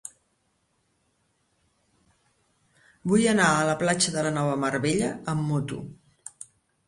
Vull 3.11 3.27
anar 3.33 3.51
a 3.57 3.69
la 3.69 3.77
platja 3.83 4.15
de 4.15 4.23
la 4.29 4.33
Nova 4.41 4.55
Mar 4.63 4.73
Bella 4.87 5.11
amb 5.35 5.47
moto. 5.51 5.79